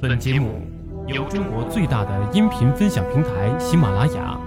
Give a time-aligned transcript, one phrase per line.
[0.00, 0.62] 本节目
[1.08, 4.38] 由中国最大的音频分享平台喜马拉雅，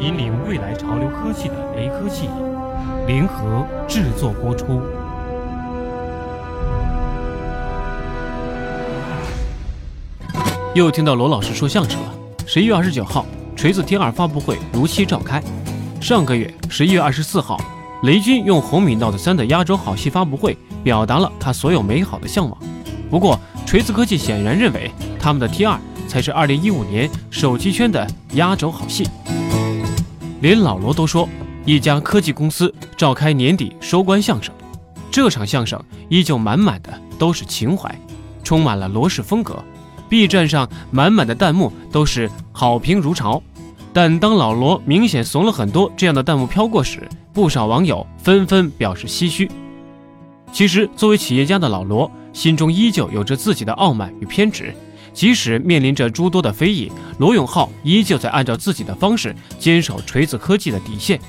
[0.00, 2.30] 引领未来潮流科技的雷科技
[3.06, 4.80] 联合制作播出。
[10.74, 12.14] 又听到罗老师说相声了。
[12.46, 15.42] 十一月二十九号，锤子 T 二发布会如期召开。
[16.00, 17.60] 上个月十一月二十四号，
[18.04, 22.58] 雷军用红米 Note 三的压轴好戏发布会，表达了他所有美好的向往。
[23.10, 24.90] 不过，锤子科技显然认为
[25.20, 29.06] 他们的 T 二才是二零一五年手机圈的压轴好戏。
[30.40, 31.28] 连老罗都说，
[31.66, 34.54] 一家科技公司召开年底收官相声，
[35.10, 37.94] 这场相声依旧满满的都是情怀，
[38.42, 39.62] 充满了罗氏风格。
[40.08, 43.42] B 站上满满的弹幕都是好评如潮，
[43.92, 49.46] 但当老罗明显怂了很多这样的弹幕飘过时，不少网友纷纷表示唏嘘。
[50.52, 54.74] 其实，作为企业家的老罗，心中依旧有着自己的傲慢与偏执，
[55.12, 61.20] 即使面临着诸多的非议，罗永浩依旧在按照自己的方式坚守锤子科技的底线。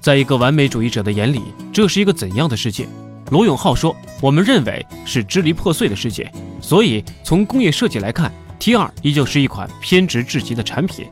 [0.00, 1.40] 在一个完美主义者的眼里，
[1.72, 2.86] 这是一个怎样的世界？
[3.30, 11.06] 罗永浩说：“我们认为是支离破碎的世界。”所以，从工业设计来看，T2 依旧是一款偏执至极的产品。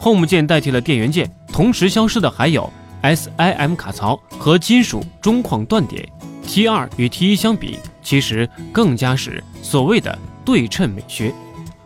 [0.00, 6.08] Home 键代替了电源键，同时消失的还有 SIM 卡槽和金属中框断点。
[6.54, 11.34] T2 与 T1 相比，其实更加是所谓的对称美学。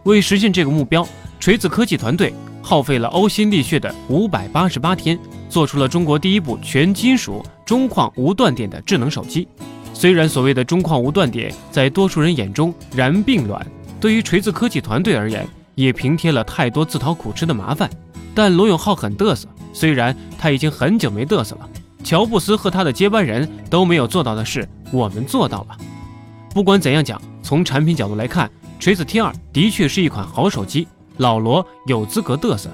[0.03, 1.09] 为实现这个目标，
[1.41, 9.49] 锤子科技团队耗费了呕心沥血的五百八十八天，做出了中国第一部全金属中框无断点的智能手机。
[9.95, 13.67] 虽然所谓的中框无断点在多数人眼中然并卵，
[13.99, 17.89] 对于锤子科技团队而言也平添了太多自讨苦吃的麻烦，
[18.35, 19.49] 但罗永浩很嘚瑟。
[19.73, 21.67] 虽然他已经很久没嘚瑟了，
[22.09, 25.77] 乔布斯和他的接班人都没有做到的事，我们做到了。
[26.55, 28.51] 不管怎样讲，从产品角度来看，
[28.81, 32.71] 锤子 T2 的确是一款好手机，老罗有资格嘚瑟。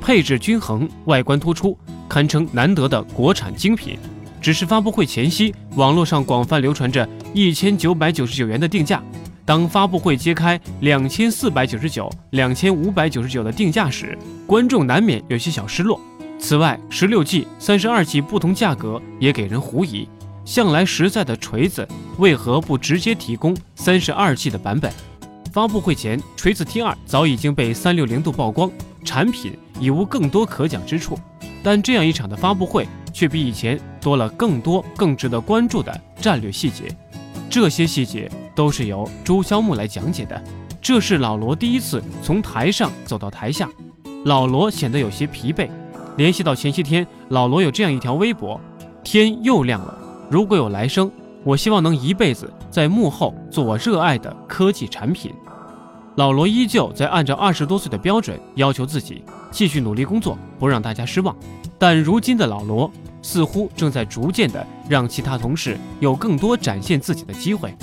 [0.00, 3.96] 配置均衡，外观突出，堪称难得的国产精品。
[4.40, 9.00] 只是发布会前夕，网络上广泛流传着一千九百九十九元的定价。
[9.44, 16.00] 当发布会揭开两千四百九十九、两千五百九十九的定价时，观众难免有些小失落。
[16.38, 20.08] 此外，十六 G、三十二 G 不同价格也给人狐疑。
[20.44, 21.86] 向来实在的锤子
[22.18, 24.92] 为何不直接提供三十二 G 的版本？
[25.52, 28.70] 发布会前，锤子 T2 早已经被三六零度曝光，
[29.04, 31.18] 产品已无更多可讲之处。
[31.62, 32.86] 但这样一场的发布会。
[33.16, 36.94] 却比以前多了更多更值得关注的战略细节，
[37.48, 40.38] 这些细节都是由朱萧木来讲解的。
[40.82, 43.66] 这是老罗第一次从台上走到台下，
[44.26, 45.70] 老罗显得有些疲惫。
[46.16, 48.60] 联系到前些天，老罗有这样一条微博：
[49.04, 49.96] 天又亮了，
[50.30, 51.10] 如果有来生，
[51.44, 55.32] 我希望能一辈子在幕后做我热爱的科技产品。
[56.16, 61.36] 老罗依旧在按照二十多岁的标准要求自己，继续努力工作，不让大家失望。
[61.78, 62.90] 但如今的老罗。
[63.22, 67.74] 似乎正在逐渐的让其他同事有更多展现自己的机会。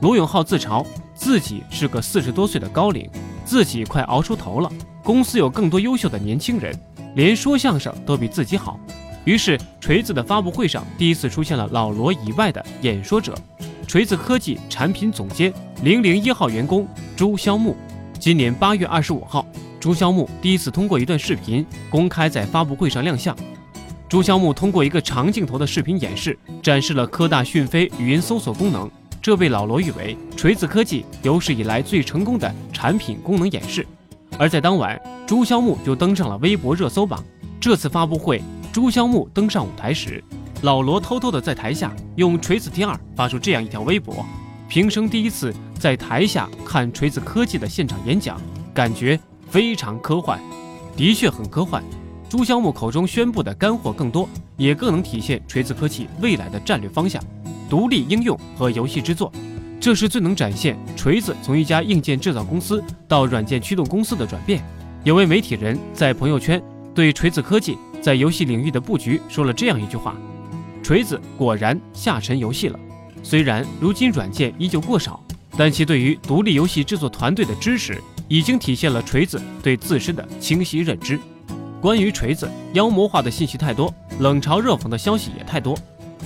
[0.00, 0.84] 罗永浩自嘲
[1.14, 3.08] 自己是个四十多岁的高龄，
[3.44, 4.68] 自己快熬出头了。
[5.04, 6.76] 公司有更多优秀的年轻人，
[7.18, 8.78] 连说相声都比自己好。
[9.24, 13.36] 于是，锤子的发布会上第一次出现了老罗以外的演说者——
[13.88, 15.52] 锤子科技产品总监
[15.82, 16.86] 零零一号员工
[17.16, 17.76] 朱肖木。
[18.20, 19.44] 今年八月二十五号，
[19.80, 23.36] 朱肖木第一次通过一段视频公开在发布会上亮相。
[24.08, 28.88] 朱肖木通过一个长镜头的视频演示，展示了科大讯飞语音搜索功能，
[29.20, 33.84] 这被老罗誉为锤子科技有史以来最成功的产品功能演示。
[34.38, 37.22] 而在当晚，朱萧木就登上了微博热搜榜。
[37.60, 38.40] 这次发布会，
[38.72, 40.22] 朱萧木登上舞台时，
[40.62, 44.24] 老罗偷偷的在台下用锤子 T 二发出这样一条微博：
[44.68, 48.40] 平生第一次在台下看锤子科技的现场演讲，
[48.72, 49.18] 感觉
[49.50, 50.38] 非常科幻，
[50.96, 51.82] 的确很科幻。
[52.28, 57.20] 朱萧木口中宣布的干货更多，也更能体现锤子科技未来的战略方向：
[57.68, 59.32] 独立应用和游戏制作。
[59.80, 64.62] 这是最能展现锤子从一家硬件制造公司到软件驱动公司的转变。
[65.04, 66.60] 有位媒体人在朋友圈
[66.94, 70.16] 对锤子科技在游戏领域的布局说了这样一句话
[70.82, 72.78] ：“锤子果然下沉游戏了。
[73.22, 75.22] 虽然如今软件依旧过少，
[75.56, 81.18] 但其对于独立游戏制作团队的支持，已经体现了锤子对自身的清晰认知。”
[81.80, 85.78] 关于锤子妖魔化的信息太多，冷嘲热讽的消息也太多。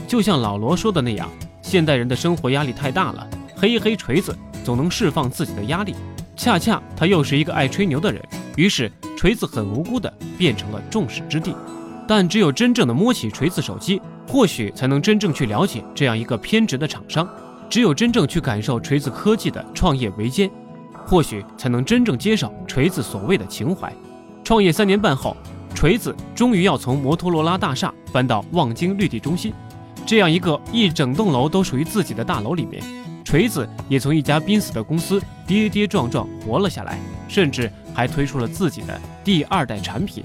[0.09, 1.29] 就像老罗说的那样，
[1.61, 3.29] 现代人的生活压力太大了，
[3.63, 5.95] 黑一黑锤子总能释放自己的压力。
[6.37, 8.21] 恰恰他又是一个爱吹牛的人，
[8.57, 11.55] 于是锤子很无辜的变成了众矢之的。
[12.09, 17.29] 但只有真正的摸起锤子手机，或许才能真正去了解这样一个偏执的厂商。
[17.71, 20.51] 只有真正去感受锤子科技的创业维艰，
[21.07, 23.95] 或许才能真正接受锤子所谓的情怀。
[24.43, 25.37] 创业三年半后，
[25.73, 29.55] 锤子终于要从摩托罗拉大厦搬到望京绿地中心，
[30.05, 32.83] 这样一个一整栋楼都属于自己的大楼里面，
[33.33, 36.99] 锤子也从一家濒死的公司跌跌撞撞活了下来，
[37.29, 40.23] 甚至还推出了自己的第二代产品。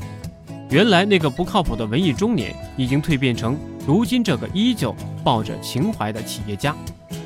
[0.69, 4.93] 原来那个不靠谱的文艺中年，已经蜕变成如今这个依旧
[5.23, 6.75] 抱着情怀的企业家。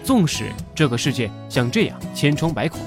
[0.04, 2.80] 纵使这个世界像这样千疮百孔，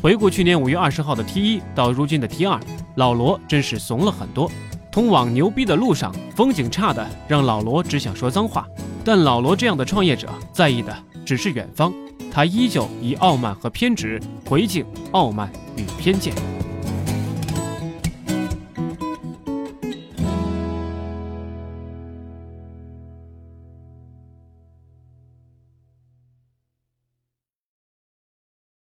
[0.00, 2.58] 回顾去年五月二十号的 T 一到如今的 T 二，
[2.94, 4.50] 老罗真是怂了很多。
[4.90, 8.66] 通往牛逼的路上，风景差的让老罗只想说脏话。
[9.04, 10.96] 但老罗这样的创业者，在意的
[11.26, 11.92] 只是远方，
[12.32, 14.18] 他依旧以傲慢和偏执
[14.48, 16.61] 回敬傲慢与偏见。